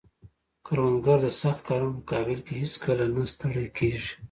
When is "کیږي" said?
3.77-4.11